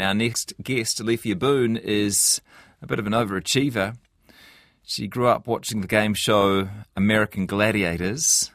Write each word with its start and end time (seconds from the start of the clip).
Our 0.00 0.14
next 0.14 0.52
guest, 0.62 1.00
Alethea 1.00 1.34
Boon, 1.34 1.76
is 1.76 2.40
a 2.80 2.86
bit 2.86 2.98
of 2.98 3.06
an 3.06 3.12
overachiever. 3.12 3.96
She 4.84 5.08
grew 5.08 5.26
up 5.26 5.46
watching 5.46 5.80
the 5.80 5.86
game 5.86 6.14
show 6.14 6.68
American 6.96 7.46
Gladiators, 7.46 8.50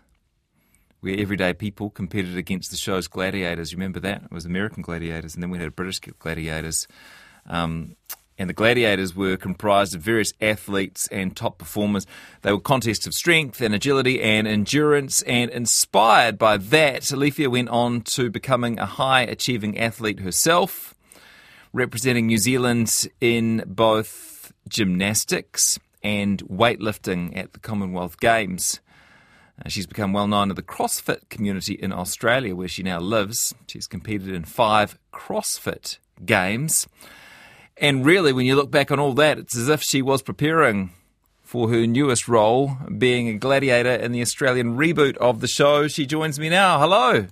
where 1.02 1.20
everyday 1.20 1.54
people 1.54 1.90
competed 1.90 2.38
against 2.38 2.72
the 2.72 2.78
show's 2.78 3.08
gladiators. 3.08 3.72
You 3.72 3.78
remember 3.78 4.00
that? 4.00 4.24
It 4.24 4.32
was 4.32 4.46
American 4.46 4.84
Gladiators, 4.84 5.34
and 5.34 5.44
then 5.44 5.50
we 5.50 5.60
had 5.60 5.76
British 5.76 6.00
Gladiators. 6.00 6.88
Um, 7.46 7.98
and 8.38 8.50
the 8.50 8.54
gladiators 8.54 9.16
were 9.16 9.38
comprised 9.38 9.94
of 9.94 10.02
various 10.02 10.34
athletes 10.42 11.08
and 11.12 11.36
top 11.36 11.60
performers. 11.60 12.08
They 12.42 12.52
were 12.52 12.60
contests 12.60 13.06
of 13.06 13.14
strength 13.14 13.62
and 13.62 13.76
agility 13.76 14.22
and 14.22 14.48
endurance, 14.48 15.22
and 15.24 15.52
inspired 15.52 16.38
by 16.38 16.58
that, 16.58 17.12
Alethea 17.12 17.50
went 17.50 17.70
on 17.70 18.02
to 18.02 18.32
becoming 18.32 18.80
a 18.80 18.86
high 18.86 19.22
achieving 19.22 19.78
athlete 19.78 20.22
herself, 20.22 20.96
representing 21.74 22.28
New 22.28 22.38
Zealand 22.38 23.08
in 23.20 23.64
both 23.66 24.54
gymnastics 24.70 25.80
and 26.04 26.44
weightlifting 26.44 27.36
at 27.36 27.54
the 27.54 27.60
Commonwealth 27.60 28.20
Games. 28.20 28.80
Uh, 29.60 29.70
she's 29.70 29.88
become 29.88 30.14
well 30.14 30.28
known 30.28 30.50
in 30.50 30.56
the 30.56 30.64
CrossFit 30.64 31.30
community 31.30 31.74
in 31.74 31.92
Australia, 31.92 32.56
where 32.56 32.68
she 32.68 32.84
now 32.84 33.00
lives. 33.00 33.54
She's 33.68 33.88
competed 33.88 34.30
in 34.30 34.46
five 34.46 34.98
CrossFit 35.12 35.98
Games. 36.26 36.88
And 37.78 38.06
really, 38.06 38.34
when 38.34 38.46
you 38.46 38.56
look 38.56 38.72
back 38.72 38.92
on 38.92 39.00
all 39.00 39.14
that, 39.14 39.38
it's 39.38 39.58
as 39.58 39.68
if 39.68 39.82
she 39.82 40.02
was 40.02 40.22
preparing 40.22 40.92
for 41.42 41.70
her 41.70 41.86
newest 41.86 42.28
role, 42.28 42.78
being 42.98 43.28
a 43.28 43.38
gladiator 43.38 43.92
in 43.92 44.12
the 44.12 44.22
Australian 44.22 44.76
reboot 44.76 45.18
of 45.18 45.40
the 45.40 45.48
show. 45.48 45.88
She 45.88 46.06
joins 46.06 46.40
me 46.40 46.50
now. 46.50 46.80
Hello. 46.80 47.28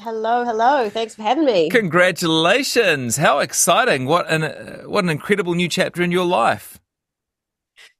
Hello, 0.00 0.44
hello. 0.44 0.88
Thanks 0.88 1.14
for 1.14 1.22
having 1.22 1.44
me. 1.44 1.70
Congratulations. 1.70 3.16
How 3.16 3.40
exciting. 3.40 4.06
What 4.06 4.30
an 4.30 4.44
uh, 4.44 4.82
what 4.86 5.02
an 5.02 5.10
incredible 5.10 5.54
new 5.54 5.68
chapter 5.68 6.02
in 6.02 6.12
your 6.12 6.24
life. 6.24 6.78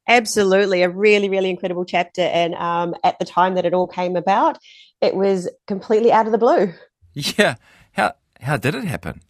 Absolutely. 0.06 0.82
A 0.82 0.88
really, 0.88 1.28
really 1.28 1.50
incredible 1.50 1.84
chapter. 1.84 2.22
And 2.22 2.54
um, 2.54 2.94
at 3.04 3.18
the 3.18 3.24
time 3.24 3.54
that 3.54 3.66
it 3.66 3.74
all 3.74 3.86
came 3.86 4.16
about, 4.16 4.58
it 5.00 5.14
was 5.14 5.48
completely 5.66 6.12
out 6.12 6.26
of 6.26 6.32
the 6.32 6.38
blue. 6.38 6.72
Yeah. 7.14 7.56
How 7.92 8.14
how 8.40 8.56
did 8.56 8.74
it 8.74 8.84
happen? 8.84 9.22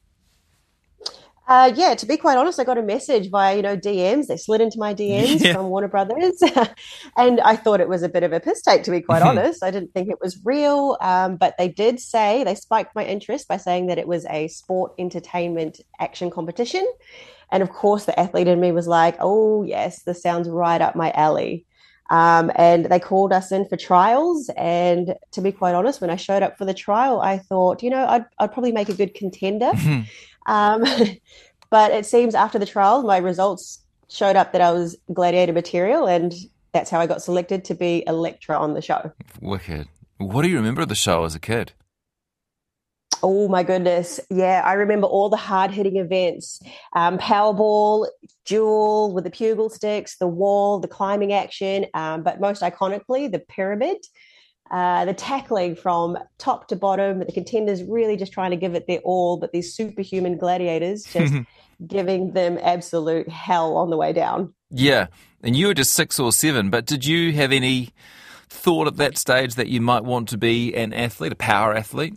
Uh, 1.49 1.73
yeah, 1.75 1.95
to 1.95 2.05
be 2.05 2.19
quite 2.19 2.37
honest, 2.37 2.61
I 2.61 2.65
got 2.65 2.77
a 2.77 2.83
message 2.83 3.31
via 3.31 3.57
you 3.57 3.63
know 3.63 3.75
DMs. 3.75 4.27
They 4.27 4.37
slid 4.37 4.61
into 4.61 4.79
my 4.79 4.93
DMs 4.93 5.43
yeah. 5.43 5.55
from 5.55 5.69
Warner 5.69 5.89
Brothers, 5.89 6.43
and 7.17 7.41
I 7.41 7.57
thought 7.57 7.81
it 7.81 7.89
was 7.89 8.03
a 8.03 8.09
bit 8.09 8.23
of 8.23 8.35
a 8.35 8.39
piss 8.39 8.61
take. 8.61 8.83
To 8.83 8.91
be 8.91 9.01
quite 9.01 9.23
mm-hmm. 9.23 9.39
honest, 9.39 9.65
I 9.65 9.71
didn't 9.71 9.95
think 9.95 10.11
it 10.11 10.19
was 10.21 10.39
real, 10.45 10.99
um, 11.01 11.37
but 11.37 11.55
they 11.57 11.69
did 11.69 12.01
say 12.01 12.45
they 12.45 12.55
spiked 12.55 12.95
my 12.95 13.03
interest 13.03 13.49
by 13.49 13.57
saying 13.57 13.87
that 13.87 13.97
it 13.97 14.07
was 14.07 14.27
a 14.27 14.49
sport 14.49 14.93
entertainment 14.99 15.81
action 15.99 16.31
competition, 16.31 16.87
and 17.51 17.63
of 17.63 17.71
course, 17.71 18.05
the 18.05 18.21
athlete 18.21 18.47
in 18.47 18.61
me 18.61 18.71
was 18.71 18.87
like, 18.87 19.17
"Oh 19.19 19.63
yes, 19.63 20.03
this 20.03 20.21
sounds 20.21 20.51
right 20.51 20.83
up 20.83 20.97
my 20.97 21.13
alley." 21.13 21.65
Um, 22.11 22.51
and 22.57 22.87
they 22.87 22.99
called 22.99 23.33
us 23.33 23.53
in 23.53 23.67
for 23.67 23.77
trials. 23.77 24.51
And 24.57 25.15
to 25.33 25.41
be 25.43 25.53
quite 25.53 25.75
honest, 25.75 26.01
when 26.01 26.09
I 26.09 26.17
showed 26.17 26.43
up 26.43 26.57
for 26.57 26.65
the 26.65 26.73
trial, 26.73 27.21
I 27.21 27.37
thought, 27.37 27.83
you 27.83 27.91
know, 27.91 28.07
I'd, 28.07 28.25
I'd 28.39 28.53
probably 28.53 28.73
make 28.73 28.89
a 28.89 28.95
good 28.95 29.15
contender. 29.15 29.73
Um, 30.49 30.85
but 31.71 31.93
it 31.93 32.07
seems 32.07 32.35
after 32.35 32.59
the 32.59 32.67
trial, 32.67 33.03
my 33.05 33.19
results 33.19 33.85
showed 34.09 34.37
up 34.37 34.53
that 34.53 34.61
I 34.61 34.73
was 34.73 34.97
gladiator 35.13 35.53
material, 35.53 36.07
and 36.07 36.35
that's 36.73 36.91
how 36.91 36.99
I 36.99 37.07
got 37.07 37.23
selected 37.23 37.65
to 37.67 37.75
be 37.75 38.03
Elektra 38.07 38.59
on 38.59 38.75
the 38.75 38.83
show. 38.83 39.13
Wicked. 39.41 39.89
What 40.17 40.43
do 40.43 40.49
you 40.49 40.57
remember 40.57 40.83
of 40.83 40.89
the 40.89 40.97
show 40.97 41.25
as 41.25 41.35
a 41.37 41.41
kid? 41.41 41.73
Oh 43.23 43.49
my 43.49 43.63
goodness. 43.63 44.21
Yeah, 44.31 44.63
I 44.65 44.75
remember 44.75 45.07
all 45.07 45.29
the 45.29 45.37
hard 45.37 45.71
hitting 45.71 45.97
events 45.97 46.61
um, 46.95 47.19
Powerball, 47.19 48.07
Duel 48.45 49.13
with 49.13 49.25
the 49.25 49.31
Pugil 49.31 49.71
sticks, 49.71 50.19
the 50.19 50.29
wall, 50.29 50.79
the 50.79 50.89
climbing 50.89 51.33
action, 51.33 51.87
um, 51.95 52.23
but 52.23 52.41
most 52.41 52.63
iconically, 52.63 53.31
the 53.31 53.41
pyramid. 53.41 53.99
Uh, 54.71 55.07
the 55.07 55.15
tackling 55.15 55.75
from 55.75 56.19
top 56.37 56.69
to 56.69 56.77
bottom, 56.77 57.21
the 57.21 57.33
contenders 57.33 57.83
really 57.83 58.17
just 58.17 58.33
trying 58.33 58.51
to 58.51 58.57
give 58.57 58.75
it 58.75 58.87
their 58.87 59.01
all, 59.01 59.39
but 59.39 59.53
these 59.53 59.75
superhuman 59.75 60.37
gladiators 60.37 61.05
just 61.13 61.35
giving 61.87 62.33
them 62.33 62.59
absolute 62.61 63.29
hell 63.29 63.77
on 63.77 63.91
the 63.91 63.97
way 63.97 64.13
down. 64.13 64.53
Yeah, 64.71 65.07
and 65.43 65.57
you 65.57 65.69
were 65.69 65.75
just 65.75 65.93
six 65.93 66.19
or 66.19 66.33
seven, 66.33 66.69
but 66.69 66.85
did 66.85 67.07
you 67.07 67.33
have 67.33 67.53
any 67.53 67.91
thought 68.49 68.87
at 68.87 68.97
that 68.97 69.17
stage 69.17 69.55
that 69.55 69.69
you 69.69 69.81
might 69.81 70.05
want 70.05 70.29
to 70.31 70.39
be 70.39 70.75
an 70.75 70.93
athlete, 70.93 71.33
a 71.33 71.37
power 71.37 71.75
athlete? 71.75 72.15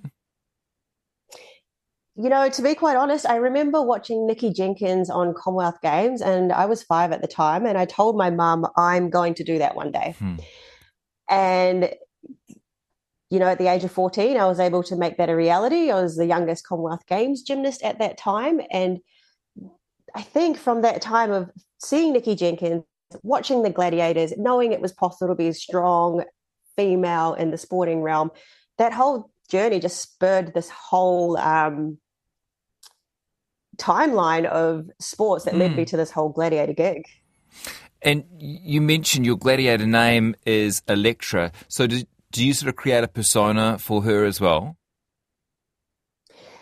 You 2.16 2.30
know, 2.30 2.50
to 2.50 2.62
be 2.62 2.76
quite 2.76 2.98
honest, 2.98 3.26
I 3.26 3.38
remember 3.38 3.82
watching 3.82 4.28
Nikki 4.28 4.52
Jenkins 4.52 5.10
on 5.10 5.34
Commonwealth 5.34 5.82
Games, 5.82 6.22
and 6.22 6.52
I 6.52 6.66
was 6.66 6.84
five 6.84 7.14
at 7.14 7.22
the 7.22 7.28
time, 7.28 7.66
and 7.66 7.78
I 7.78 7.86
told 7.86 8.18
my 8.18 8.30
mum, 8.30 8.68
I'm 8.76 9.10
going 9.10 9.34
to 9.36 9.44
do 9.46 9.58
that 9.60 9.76
one 9.76 9.92
day. 9.92 10.16
Hmm. 10.20 10.36
And 11.30 11.90
you 13.32 13.40
know, 13.40 13.48
at 13.48 13.58
the 13.58 13.68
age 13.68 13.86
of 13.86 13.92
14, 13.92 14.36
I 14.36 14.46
was 14.46 14.60
able 14.60 14.84
to 14.84 14.98
make 14.98 15.18
that 15.18 15.30
a 15.30 15.36
reality. 15.36 15.90
I 15.90 16.02
was 16.02 16.18
the 16.18 16.26
youngest 16.26 16.68
Commonwealth 16.68 17.08
Games 17.08 17.42
gymnast 17.42 17.82
at 17.82 17.98
that 18.00 18.18
time. 18.18 18.60
And 18.70 19.00
I 20.14 20.22
think 20.22 20.58
from 20.58 20.82
that 20.82 21.02
time 21.02 21.32
of 21.32 21.50
seeing 21.80 22.12
Nikki 22.12 22.36
Jenkins, 22.36 22.84
watching 23.24 23.64
the 23.64 23.70
gladiators, 23.70 24.34
knowing 24.38 24.74
it 24.74 24.82
was 24.82 24.92
possible 24.92 25.30
to 25.30 25.36
be 25.36 25.48
a 25.48 25.54
strong 25.54 26.26
female 26.76 27.34
in 27.34 27.52
the 27.52 27.58
sporting 27.58 28.02
realm, 28.02 28.32
that 28.78 28.92
whole 28.92 29.32
journey 29.50 29.80
just 29.80 30.02
spurred 30.02 30.54
this 30.54 30.70
whole 30.70 31.38
um, 31.38 31.98
timeline 33.78 34.46
of 34.46 34.90
sports 35.00 35.46
that 35.46 35.54
mm. 35.54 35.60
led 35.60 35.72
me 35.72 35.84
hmm. 35.84 35.90
to 35.90 35.98
this 35.98 36.12
whole 36.12 36.30
gladiator 36.30 36.74
gig. 36.74 37.06
And 38.02 38.24
you 38.40 38.82
mentioned 38.82 39.26
your 39.26 39.38
gladiator 39.38 39.86
name 39.86 40.36
is 40.46 40.82
Elektra. 40.88 41.52
So 41.68 41.86
did, 41.86 42.08
do 42.32 42.46
you 42.46 42.54
sort 42.54 42.70
of 42.70 42.76
create 42.76 43.04
a 43.04 43.08
persona 43.08 43.78
for 43.78 44.04
her 44.04 44.26
as 44.26 44.42
well? 44.42 44.78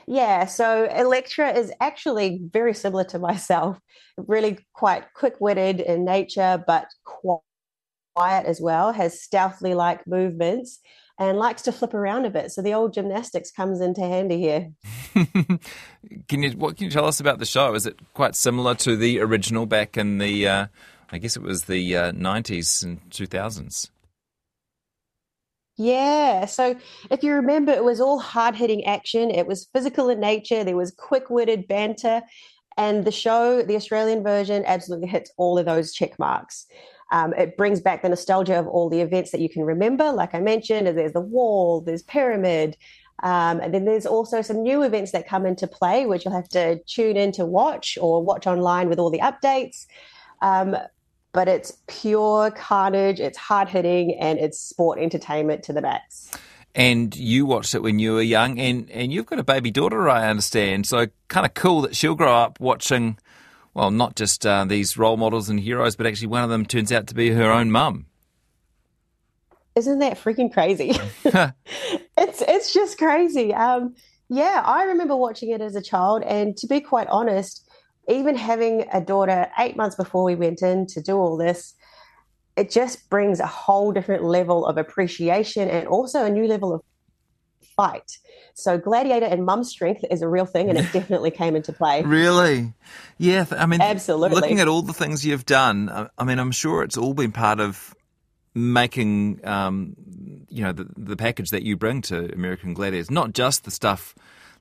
Yeah, 0.08 0.46
so 0.46 0.86
Elektra 0.86 1.52
is 1.52 1.72
actually 1.80 2.42
very 2.52 2.74
similar 2.74 3.04
to 3.06 3.20
myself, 3.20 3.78
really 4.18 4.58
quite 4.74 5.14
quick 5.14 5.36
witted 5.40 5.80
in 5.80 6.04
nature, 6.04 6.64
but 6.66 6.88
quiet 7.04 8.46
as 8.46 8.60
well, 8.60 8.92
has 8.92 9.22
stealthily 9.22 9.76
like 9.76 10.08
movements 10.08 10.80
and 11.20 11.38
likes 11.38 11.62
to 11.64 11.72
flip 11.72 11.94
around 11.94 12.26
a 12.26 12.30
bit. 12.32 12.52
So 12.52 12.64
the 12.64 12.74
old 12.74 12.94
gymnastics 12.94 13.52
comes 13.52 13.82
into 13.82 14.02
handy 14.02 14.40
here. 14.40 14.72
can 16.28 16.42
you 16.42 16.52
what 16.52 16.78
can 16.78 16.86
you 16.86 16.92
tell 16.92 17.06
us 17.06 17.20
about 17.20 17.38
the 17.38 17.46
show? 17.46 17.76
Is 17.76 17.86
it 17.86 18.00
quite 18.16 18.36
similar 18.36 18.74
to 18.76 18.96
the 18.96 19.20
original 19.20 19.66
back 19.66 19.96
in 19.96 20.18
the 20.18 20.48
uh, 20.48 20.68
I 21.12 21.18
guess 21.18 21.36
it 21.36 21.44
was 21.44 21.66
the 21.66 21.96
uh, 21.96 22.12
90s 22.14 22.84
and 22.84 23.10
2000s? 23.12 23.90
Yeah. 25.80 26.46
So 26.46 26.76
if 27.10 27.24
you 27.24 27.34
remember, 27.34 27.72
it 27.72 27.86
was 27.86 28.02
all 28.02 28.20
hard 28.20 28.54
hitting 28.54 28.84
action. 28.86 29.32
It 29.32 29.48
was 29.48 29.70
physical 29.72 30.10
in 30.10 30.20
nature. 30.20 30.66
There 30.66 30.76
was 30.76 30.92
quick 30.92 31.30
witted 31.30 31.70
banter. 31.70 32.22
And 32.76 33.06
the 33.06 33.12
show, 33.12 33.64
the 33.64 33.78
Australian 33.78 34.22
version, 34.22 34.64
absolutely 34.66 35.08
hits 35.08 35.32
all 35.38 35.58
of 35.58 35.66
those 35.66 35.94
check 35.94 36.20
marks. 36.20 36.66
Um, 37.14 37.34
it 37.34 37.56
brings 37.56 37.80
back 37.80 38.02
the 38.02 38.10
nostalgia 38.10 38.60
of 38.60 38.68
all 38.68 38.90
the 38.90 39.00
events 39.00 39.32
that 39.32 39.40
you 39.40 39.48
can 39.48 39.64
remember. 39.64 40.12
Like 40.12 40.36
I 40.36 40.42
mentioned, 40.42 40.86
there's 40.86 41.14
the 41.14 41.22
wall, 41.22 41.80
there's 41.80 42.04
pyramid, 42.04 42.76
um, 43.24 43.62
and 43.62 43.74
then 43.74 43.86
there's 43.86 44.06
also 44.06 44.42
some 44.42 44.62
new 44.62 44.84
events 44.84 45.14
that 45.14 45.28
come 45.28 45.46
into 45.46 45.66
play, 45.66 46.06
which 46.06 46.26
you'll 46.26 46.34
have 46.34 46.50
to 46.50 46.80
tune 46.84 47.16
in 47.16 47.32
to 47.34 47.46
watch 47.46 47.98
or 48.00 48.24
watch 48.24 48.48
online 48.48 48.90
with 48.90 49.00
all 49.00 49.10
the 49.10 49.20
updates. 49.20 49.86
Um, 50.42 50.76
but 51.32 51.48
it's 51.48 51.78
pure 51.88 52.52
carnage, 52.52 53.20
it's 53.20 53.38
hard 53.38 53.70
hitting, 53.70 54.16
and 54.20 54.40
it's 54.40 54.60
sport 54.60 55.00
entertainment 55.00 55.64
to 55.64 55.74
the 55.74 55.82
max. 55.82 56.32
And 56.76 57.16
you 57.16 57.46
watched 57.46 57.76
it 57.76 57.82
when 57.82 58.00
you 58.00 58.14
were 58.14 58.22
young, 58.22 58.60
and, 58.60 58.90
and 58.92 59.12
you've 59.12 59.26
got 59.26 59.40
a 59.40 59.44
baby 59.44 59.72
daughter, 59.72 60.10
I 60.10 60.30
understand. 60.30 60.86
So 60.86 61.08
kind 61.28 61.46
of 61.46 61.54
cool 61.54 61.82
that 61.82 61.96
she'll 61.96 62.16
grow 62.16 62.36
up 62.36 62.60
watching, 62.60 63.18
well, 63.74 63.92
not 63.92 64.16
just 64.16 64.46
uh, 64.46 64.66
these 64.66 64.98
role 64.98 65.18
models 65.18 65.50
and 65.50 65.60
heroes, 65.60 65.96
but 65.96 66.06
actually 66.06 66.28
one 66.28 66.44
of 66.44 66.50
them 66.50 66.66
turns 66.66 66.92
out 66.92 67.08
to 67.08 67.16
be 67.16 67.32
her 67.32 67.52
own 67.52 67.72
mum. 67.72 68.06
Isn't 69.76 70.00
that 70.00 70.18
freaking 70.18 70.52
crazy? 70.52 70.90
it's 72.18 72.42
it's 72.42 72.74
just 72.74 72.98
crazy. 72.98 73.54
Um, 73.54 73.96
yeah, 74.28 74.62
I 74.66 74.84
remember 74.84 75.16
watching 75.16 75.50
it 75.50 75.62
as 75.62 75.76
a 75.76 75.82
child, 75.82 76.24
and 76.24 76.58
to 76.58 76.68
be 76.68 76.82
quite 76.82 77.08
honest, 77.08 77.69
even 78.10 78.36
having 78.36 78.86
a 78.92 79.00
daughter 79.00 79.50
eight 79.60 79.78
months 79.78 79.96
before 79.96 80.24
we 80.24 80.36
went 80.36 80.62
in 80.62 80.88
to 80.88 81.02
do 81.02 81.16
all 81.16 81.38
this, 81.38 81.76
it 82.58 82.70
just 82.70 83.10
brings 83.10 83.40
a 83.40 83.48
whole 83.48 83.92
different 83.92 84.24
level 84.24 84.66
of 84.66 84.78
appreciation 84.78 85.70
and 85.70 85.88
also 85.88 86.26
a 86.26 86.30
new 86.30 86.48
level 86.48 86.74
of 86.74 86.82
fight. 87.76 88.18
So 88.56 88.78
gladiator 88.78 89.26
and 89.26 89.46
mum 89.46 89.64
strength 89.64 90.04
is 90.12 90.22
a 90.22 90.28
real 90.28 90.46
thing, 90.46 90.70
and 90.70 90.78
it 90.78 90.88
definitely 90.94 91.32
came 91.32 91.56
into 91.56 91.72
play. 91.72 92.02
Really? 92.04 92.74
Yeah. 93.18 93.46
I 93.52 93.66
mean, 93.66 93.82
absolutely. 93.82 94.36
Looking 94.36 94.60
at 94.60 94.68
all 94.68 94.82
the 94.82 94.94
things 94.94 95.26
you've 95.26 95.46
done, 95.46 96.10
I 96.18 96.24
mean, 96.26 96.40
I'm 96.40 96.52
sure 96.52 96.84
it's 96.84 96.98
all 96.98 97.14
been 97.14 97.32
part 97.32 97.60
of 97.60 97.96
making, 98.54 99.40
um, 99.46 99.96
you 100.50 100.64
know, 100.64 100.74
the, 100.74 100.88
the 100.98 101.16
package 101.16 101.52
that 101.52 101.64
you 101.64 101.78
bring 101.78 102.02
to 102.04 102.34
American 102.34 102.74
Gladiators. 102.74 103.10
Not 103.10 103.34
just 103.34 103.64
the 103.64 103.72
stuff 103.72 104.16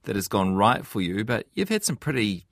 that 0.05 0.15
has 0.15 0.29
gone 0.29 0.55
right 0.55 0.87
for 0.87 1.01
you, 1.01 1.25
but 1.25 1.47
you've 1.55 1.71
had 1.71 1.85
some 1.85 1.97
pretty 1.97 2.47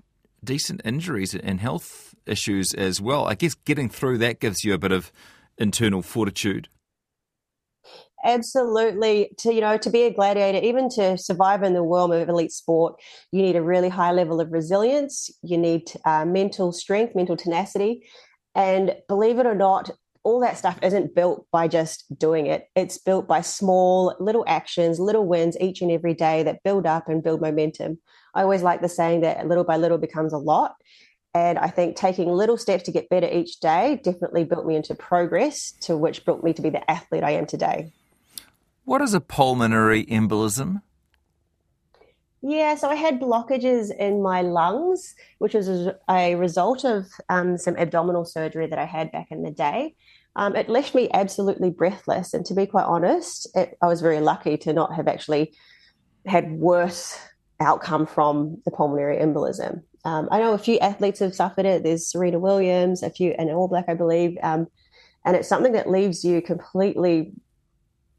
decent 0.44 0.80
injuries 0.84 1.34
and 1.34 1.60
health 1.60 2.14
issues 2.26 2.74
as 2.74 3.00
well. 3.00 3.26
I 3.26 3.34
guess 3.34 3.54
getting 3.54 3.88
through 3.88 4.18
that 4.18 4.40
gives 4.40 4.64
you 4.64 4.74
a 4.74 4.78
bit 4.78 4.92
of 4.92 5.12
internal 5.58 6.02
fortitude. 6.02 6.68
Absolutely. 8.24 9.30
To 9.38 9.54
you 9.54 9.60
know, 9.60 9.78
to 9.78 9.90
be 9.90 10.02
a 10.02 10.12
gladiator, 10.12 10.58
even 10.58 10.88
to 10.90 11.16
survive 11.16 11.62
in 11.62 11.74
the 11.74 11.84
world 11.84 12.12
of 12.12 12.28
elite 12.28 12.50
sport, 12.50 12.96
you 13.30 13.42
need 13.42 13.56
a 13.56 13.62
really 13.62 13.88
high 13.88 14.10
level 14.10 14.40
of 14.40 14.50
resilience. 14.50 15.30
You 15.42 15.58
need 15.58 15.92
uh, 16.04 16.24
mental 16.24 16.72
strength, 16.72 17.14
mental 17.14 17.36
tenacity, 17.36 18.04
and 18.54 18.96
believe 19.06 19.38
it 19.38 19.46
or 19.46 19.54
not, 19.54 19.90
all 20.24 20.40
that 20.40 20.58
stuff 20.58 20.76
isn't 20.82 21.14
built 21.14 21.46
by 21.52 21.68
just 21.68 22.04
doing 22.18 22.46
it. 22.46 22.68
It's 22.74 22.98
built 22.98 23.28
by 23.28 23.42
small 23.42 24.16
little 24.18 24.44
actions, 24.48 24.98
little 24.98 25.24
wins 25.24 25.56
each 25.60 25.82
and 25.82 25.92
every 25.92 26.14
day 26.14 26.42
that 26.42 26.64
build 26.64 26.84
up 26.84 27.08
and 27.08 27.22
build 27.22 27.40
momentum. 27.40 27.98
I 28.36 28.42
always 28.42 28.62
like 28.62 28.82
the 28.82 28.88
saying 28.88 29.22
that 29.22 29.46
little 29.48 29.64
by 29.64 29.78
little 29.78 29.98
becomes 29.98 30.32
a 30.32 30.38
lot. 30.38 30.76
And 31.34 31.58
I 31.58 31.68
think 31.68 31.96
taking 31.96 32.28
little 32.28 32.56
steps 32.56 32.84
to 32.84 32.92
get 32.92 33.08
better 33.08 33.28
each 33.28 33.60
day 33.60 34.00
definitely 34.02 34.44
built 34.44 34.66
me 34.66 34.76
into 34.76 34.94
progress, 34.94 35.72
to 35.82 35.96
which 35.96 36.24
built 36.24 36.44
me 36.44 36.52
to 36.52 36.62
be 36.62 36.70
the 36.70 36.88
athlete 36.90 37.24
I 37.24 37.32
am 37.32 37.46
today. 37.46 37.92
What 38.84 39.02
is 39.02 39.14
a 39.14 39.20
pulmonary 39.20 40.06
embolism? 40.06 40.82
Yeah, 42.42 42.76
so 42.76 42.88
I 42.88 42.94
had 42.94 43.20
blockages 43.20 43.94
in 43.98 44.22
my 44.22 44.42
lungs, 44.42 45.14
which 45.38 45.54
was 45.54 45.88
a 46.08 46.34
result 46.36 46.84
of 46.84 47.06
um, 47.28 47.58
some 47.58 47.76
abdominal 47.76 48.24
surgery 48.24 48.66
that 48.68 48.78
I 48.78 48.84
had 48.84 49.10
back 49.10 49.28
in 49.30 49.42
the 49.42 49.50
day. 49.50 49.94
Um, 50.36 50.54
it 50.54 50.68
left 50.68 50.94
me 50.94 51.08
absolutely 51.12 51.70
breathless. 51.70 52.34
And 52.34 52.44
to 52.46 52.54
be 52.54 52.66
quite 52.66 52.84
honest, 52.84 53.48
it, 53.56 53.76
I 53.82 53.86
was 53.86 54.00
very 54.00 54.20
lucky 54.20 54.56
to 54.58 54.72
not 54.72 54.94
have 54.94 55.08
actually 55.08 55.54
had 56.26 56.52
worse 56.52 57.18
outcome 57.60 58.06
from 58.06 58.60
the 58.64 58.70
pulmonary 58.70 59.18
embolism. 59.18 59.82
Um, 60.04 60.28
I 60.30 60.38
know 60.38 60.52
a 60.52 60.58
few 60.58 60.78
athletes 60.78 61.20
have 61.20 61.34
suffered 61.34 61.66
it. 61.66 61.82
There's 61.82 62.06
Serena 62.06 62.38
Williams, 62.38 63.02
a 63.02 63.10
few, 63.10 63.34
and 63.38 63.50
All 63.50 63.68
Black, 63.68 63.86
I 63.88 63.94
believe. 63.94 64.38
Um, 64.42 64.68
and 65.24 65.36
it's 65.36 65.48
something 65.48 65.72
that 65.72 65.90
leaves 65.90 66.24
you 66.24 66.40
completely 66.40 67.32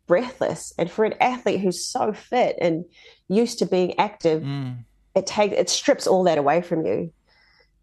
breathless. 0.07 0.73
And 0.77 0.89
for 0.89 1.05
an 1.05 1.13
athlete 1.21 1.61
who's 1.61 1.85
so 1.85 2.13
fit 2.13 2.57
and 2.59 2.85
used 3.29 3.59
to 3.59 3.65
being 3.65 3.97
active, 3.99 4.43
mm. 4.43 4.77
it 5.15 5.27
takes 5.27 5.55
it 5.55 5.69
strips 5.69 6.07
all 6.07 6.23
that 6.23 6.37
away 6.37 6.61
from 6.61 6.85
you. 6.85 7.13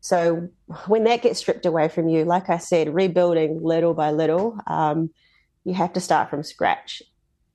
So 0.00 0.48
when 0.86 1.04
that 1.04 1.22
gets 1.22 1.38
stripped 1.38 1.64
away 1.64 1.88
from 1.88 2.08
you, 2.08 2.26
like 2.26 2.50
I 2.50 2.58
said, 2.58 2.94
rebuilding 2.94 3.62
little 3.62 3.94
by 3.94 4.10
little, 4.10 4.58
um, 4.66 5.10
you 5.64 5.72
have 5.72 5.94
to 5.94 6.00
start 6.00 6.28
from 6.28 6.42
scratch. 6.42 7.02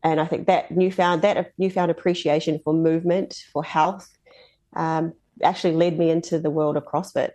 And 0.03 0.19
I 0.19 0.25
think 0.25 0.47
that 0.47 0.71
newfound 0.71 1.21
that 1.23 1.53
newfound 1.57 1.91
appreciation 1.91 2.59
for 2.63 2.73
movement, 2.73 3.45
for 3.51 3.63
health, 3.63 4.09
um, 4.75 5.13
actually 5.43 5.73
led 5.73 5.97
me 5.97 6.09
into 6.09 6.39
the 6.39 6.49
world 6.49 6.77
of 6.77 6.85
CrossFit. 6.85 7.31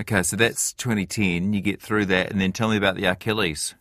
Okay, 0.00 0.22
so 0.22 0.36
that's 0.36 0.72
2010. 0.72 1.52
You 1.52 1.60
get 1.60 1.80
through 1.80 2.06
that, 2.06 2.30
and 2.30 2.40
then 2.40 2.52
tell 2.52 2.68
me 2.68 2.76
about 2.76 2.96
the 2.96 3.04
Achilles. 3.04 3.74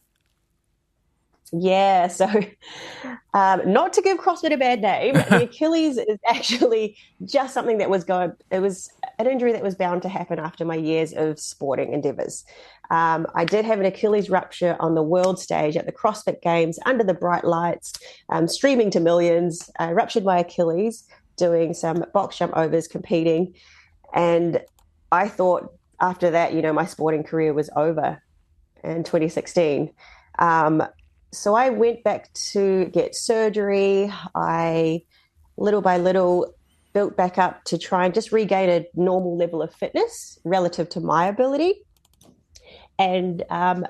Yeah, 1.54 2.08
so 2.08 2.28
um, 3.34 3.62
not 3.66 3.94
to 3.94 4.02
give 4.02 4.18
CrossFit 4.18 4.54
a 4.54 4.58
bad 4.58 4.82
name, 4.82 5.16
the 5.16 5.44
Achilles 5.44 5.98
is 5.98 6.18
actually 6.28 6.98
just 7.26 7.54
something 7.54 7.78
that 7.80 7.90
was 7.90 8.04
going. 8.04 8.34
It 8.52 8.60
was 8.60 8.90
an 9.22 9.32
injury 9.32 9.52
that 9.54 9.64
was 9.64 9.76
bound 9.76 10.02
to 10.04 10.10
happen 10.10 10.40
after 10.40 10.66
my 10.66 10.76
years 10.76 11.14
of 11.14 11.40
sporting 11.40 11.94
endeavours. 11.94 12.44
Um, 12.90 13.26
I 13.36 13.46
did 13.46 13.66
have 13.66 13.80
an 13.80 13.86
Achilles 13.86 14.30
rupture 14.30 14.76
on 14.80 14.96
the 14.96 15.04
world 15.04 15.40
stage 15.40 15.78
at 15.78 15.86
the 15.86 15.92
CrossFit 15.92 16.42
Games 16.42 16.78
under 16.86 17.04
the 17.04 17.14
bright 17.14 17.46
lights, 17.46 17.94
um, 18.30 18.48
streaming 18.48 18.92
to 18.92 19.00
millions. 19.00 19.70
I 19.80 19.92
ruptured 19.92 20.26
my 20.26 20.40
Achilles 20.40 21.08
doing 21.38 21.74
some 21.74 22.04
box 22.14 22.38
jump 22.38 22.56
overs, 22.56 22.88
competing, 22.88 23.54
and 24.14 24.62
I 25.12 25.28
thought 25.28 25.72
after 26.00 26.32
that, 26.32 26.54
you 26.54 26.62
know, 26.62 26.74
my 26.74 26.86
sporting 26.86 27.24
career 27.24 27.54
was 27.54 27.70
over 27.76 28.22
in 28.84 29.04
2016. 29.04 29.92
Um, 30.40 30.84
so 31.32 31.56
I 31.56 31.70
went 31.70 32.04
back 32.04 32.34
to 32.52 32.86
get 32.86 33.16
surgery. 33.16 34.12
I, 34.36 35.04
little 35.58 35.82
by 35.82 35.98
little, 35.98 36.54
built 36.94 37.16
back 37.16 37.38
up 37.38 37.64
to 37.66 37.78
try 37.78 38.06
and 38.06 38.14
just 38.14 38.32
regain 38.32 38.70
a 38.70 38.86
normal 38.96 39.38
level 39.38 39.62
of 39.62 39.74
fitness 39.74 40.38
relative 40.44 40.90
to 40.90 41.00
my 41.00 41.28
ability. 41.28 41.84
And, 43.00 43.44
um, 43.50 43.86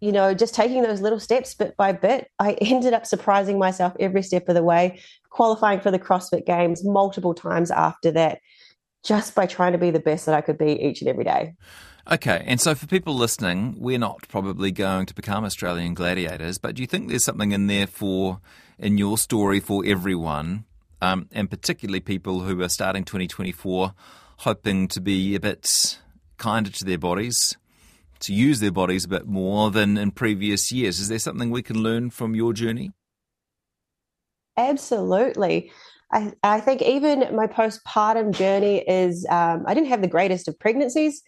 you 0.00 0.12
know, 0.12 0.34
just 0.34 0.54
taking 0.54 0.82
those 0.82 1.00
little 1.00 1.20
steps 1.20 1.54
bit 1.54 1.76
by 1.76 1.92
bit, 1.92 2.30
I 2.38 2.52
ended 2.60 2.92
up 2.92 3.06
surprising 3.06 3.58
myself 3.58 3.94
every 3.98 4.22
step 4.22 4.48
of 4.48 4.54
the 4.54 4.62
way, 4.62 5.00
qualifying 5.30 5.80
for 5.80 5.90
the 5.90 5.98
CrossFit 5.98 6.46
Games 6.46 6.84
multiple 6.84 7.34
times 7.34 7.70
after 7.70 8.10
that, 8.12 8.40
just 9.02 9.34
by 9.34 9.46
trying 9.46 9.72
to 9.72 9.78
be 9.78 9.90
the 9.90 10.00
best 10.00 10.26
that 10.26 10.34
I 10.34 10.40
could 10.40 10.58
be 10.58 10.72
each 10.80 11.00
and 11.00 11.08
every 11.08 11.24
day. 11.24 11.54
Okay, 12.10 12.44
and 12.46 12.60
so 12.60 12.74
for 12.74 12.86
people 12.86 13.14
listening, 13.14 13.76
we're 13.78 13.98
not 13.98 14.28
probably 14.28 14.70
going 14.70 15.06
to 15.06 15.14
become 15.14 15.42
Australian 15.42 15.94
gladiators, 15.94 16.58
but 16.58 16.74
do 16.74 16.82
you 16.82 16.86
think 16.86 17.08
there's 17.08 17.24
something 17.24 17.52
in 17.52 17.66
there 17.66 17.86
for, 17.86 18.40
in 18.78 18.98
your 18.98 19.16
story, 19.16 19.58
for 19.58 19.82
everyone, 19.86 20.66
um, 21.04 21.28
and 21.32 21.50
particularly 21.50 22.00
people 22.00 22.40
who 22.40 22.62
are 22.62 22.68
starting 22.68 23.04
2024 23.04 23.94
hoping 24.38 24.88
to 24.88 25.00
be 25.00 25.34
a 25.34 25.40
bit 25.40 25.98
kinder 26.38 26.70
to 26.70 26.84
their 26.84 26.98
bodies, 26.98 27.56
to 28.20 28.32
use 28.32 28.60
their 28.60 28.72
bodies 28.72 29.04
a 29.04 29.08
bit 29.08 29.26
more 29.26 29.70
than 29.70 29.96
in 29.96 30.10
previous 30.10 30.72
years? 30.72 30.98
Is 30.98 31.08
there 31.08 31.18
something 31.18 31.50
we 31.50 31.62
can 31.62 31.82
learn 31.82 32.10
from 32.10 32.34
your 32.34 32.52
journey? 32.52 32.90
Absolutely. 34.56 35.70
I, 36.12 36.32
I, 36.42 36.60
think 36.60 36.80
even 36.82 37.34
my 37.34 37.46
postpartum 37.46 38.32
journey 38.32 38.78
is 38.88 39.26
um, 39.28 39.64
I 39.66 39.74
didn't 39.74 39.88
have 39.88 40.00
the 40.00 40.08
greatest 40.08 40.48
of 40.48 40.58
pregnancies, 40.58 41.22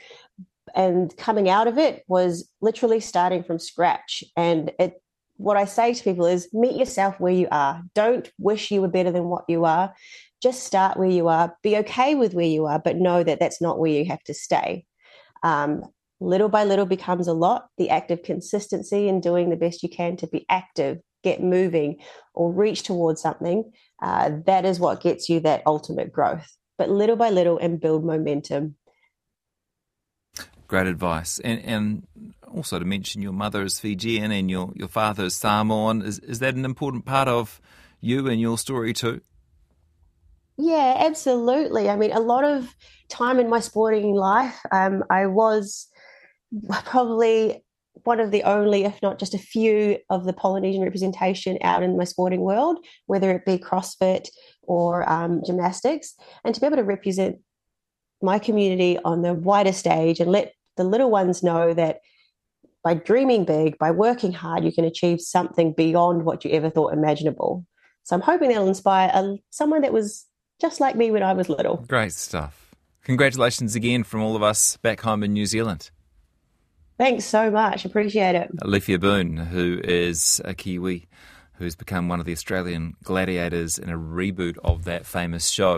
and 0.74 1.16
coming 1.16 1.48
out 1.48 1.66
of 1.66 1.78
it 1.78 2.04
was 2.08 2.48
literally 2.60 3.00
starting 3.00 3.42
from 3.42 3.58
scratch 3.58 4.22
and 4.36 4.72
it 4.78 5.00
what 5.36 5.56
i 5.56 5.64
say 5.64 5.92
to 5.92 6.02
people 6.02 6.26
is 6.26 6.48
meet 6.52 6.76
yourself 6.76 7.18
where 7.20 7.32
you 7.32 7.48
are. 7.50 7.82
Don't 7.94 8.30
wish 8.38 8.70
you 8.70 8.80
were 8.80 8.88
better 8.88 9.10
than 9.10 9.24
what 9.24 9.44
you 9.48 9.64
are. 9.64 9.94
Just 10.42 10.64
start 10.64 10.96
where 10.96 11.10
you 11.10 11.28
are. 11.28 11.56
Be 11.62 11.76
okay 11.78 12.14
with 12.14 12.34
where 12.34 12.46
you 12.46 12.66
are 12.66 12.78
but 12.78 12.96
know 12.96 13.22
that 13.22 13.40
that's 13.40 13.60
not 13.60 13.78
where 13.78 13.90
you 13.90 14.04
have 14.04 14.22
to 14.24 14.34
stay. 14.34 14.84
Um, 15.42 15.82
little 16.20 16.48
by 16.48 16.64
little 16.64 16.86
becomes 16.86 17.28
a 17.28 17.32
lot. 17.32 17.66
The 17.78 17.90
active 17.90 18.22
consistency 18.22 19.08
and 19.08 19.22
doing 19.22 19.50
the 19.50 19.56
best 19.56 19.82
you 19.82 19.88
can 19.88 20.16
to 20.18 20.26
be 20.26 20.46
active 20.48 20.98
get 21.22 21.42
moving 21.42 21.96
or 22.34 22.52
reach 22.52 22.84
towards 22.84 23.20
something 23.20 23.72
uh, 24.02 24.30
that 24.46 24.64
is 24.64 24.78
what 24.78 25.00
gets 25.00 25.28
you 25.28 25.40
that 25.40 25.62
ultimate 25.66 26.12
growth. 26.12 26.56
But 26.78 26.90
little 26.90 27.16
by 27.16 27.30
little 27.30 27.58
and 27.58 27.80
build 27.80 28.04
momentum 28.04 28.76
Great 30.66 30.86
advice. 30.86 31.38
And, 31.40 31.62
and 31.64 32.06
also 32.52 32.78
to 32.78 32.84
mention 32.84 33.22
your 33.22 33.32
mother 33.32 33.62
is 33.62 33.78
Fijian 33.78 34.32
and 34.32 34.50
your, 34.50 34.72
your 34.74 34.88
father 34.88 35.26
is 35.26 35.34
Samoan. 35.34 36.02
Is, 36.02 36.18
is 36.20 36.38
that 36.40 36.54
an 36.54 36.64
important 36.64 37.04
part 37.04 37.28
of 37.28 37.60
you 38.00 38.26
and 38.28 38.40
your 38.40 38.58
story 38.58 38.92
too? 38.92 39.20
Yeah, 40.58 40.96
absolutely. 40.98 41.88
I 41.88 41.96
mean, 41.96 42.12
a 42.12 42.20
lot 42.20 42.44
of 42.44 42.74
time 43.08 43.38
in 43.38 43.50
my 43.50 43.60
sporting 43.60 44.14
life, 44.14 44.58
um, 44.72 45.04
I 45.10 45.26
was 45.26 45.88
probably 46.84 47.62
one 48.04 48.20
of 48.20 48.30
the 48.30 48.42
only, 48.44 48.84
if 48.84 49.00
not 49.02 49.18
just 49.18 49.34
a 49.34 49.38
few, 49.38 49.98
of 50.10 50.24
the 50.24 50.32
Polynesian 50.32 50.82
representation 50.82 51.58
out 51.62 51.82
in 51.82 51.96
my 51.96 52.04
sporting 52.04 52.40
world, 52.40 52.78
whether 53.06 53.30
it 53.32 53.44
be 53.44 53.58
CrossFit 53.58 54.28
or 54.62 55.08
um, 55.10 55.42
gymnastics. 55.44 56.14
And 56.44 56.54
to 56.54 56.60
be 56.60 56.66
able 56.66 56.76
to 56.76 56.84
represent 56.84 57.38
my 58.26 58.38
community 58.38 58.98
on 59.04 59.22
the 59.22 59.32
wider 59.32 59.72
stage 59.72 60.20
and 60.20 60.30
let 60.30 60.52
the 60.76 60.84
little 60.84 61.10
ones 61.10 61.42
know 61.42 61.72
that 61.72 62.00
by 62.84 62.92
dreaming 62.92 63.46
big, 63.46 63.78
by 63.78 63.90
working 63.90 64.32
hard, 64.32 64.64
you 64.64 64.72
can 64.72 64.84
achieve 64.84 65.20
something 65.20 65.72
beyond 65.72 66.24
what 66.24 66.44
you 66.44 66.50
ever 66.50 66.68
thought 66.68 66.92
imaginable. 66.92 67.64
So 68.02 68.14
I'm 68.14 68.22
hoping 68.22 68.50
that'll 68.50 68.68
inspire 68.68 69.10
a, 69.12 69.38
someone 69.50 69.80
that 69.80 69.92
was 69.92 70.26
just 70.60 70.78
like 70.80 70.94
me 70.94 71.10
when 71.10 71.22
I 71.22 71.32
was 71.32 71.48
little. 71.48 71.78
Great 71.88 72.12
stuff. 72.12 72.74
Congratulations 73.02 73.74
again 73.74 74.04
from 74.04 74.20
all 74.20 74.36
of 74.36 74.42
us 74.42 74.76
back 74.76 75.00
home 75.00 75.22
in 75.22 75.32
New 75.32 75.46
Zealand. 75.46 75.90
Thanks 76.98 77.24
so 77.24 77.50
much. 77.50 77.84
Appreciate 77.84 78.34
it. 78.34 78.50
Alethea 78.62 78.98
Boon, 78.98 79.36
who 79.36 79.80
is 79.82 80.40
a 80.44 80.54
Kiwi 80.54 81.08
who's 81.58 81.74
become 81.74 82.08
one 82.08 82.20
of 82.20 82.26
the 82.26 82.32
Australian 82.32 82.94
gladiators 83.02 83.78
in 83.78 83.88
a 83.88 83.98
reboot 83.98 84.58
of 84.62 84.84
that 84.84 85.06
famous 85.06 85.48
show. 85.48 85.74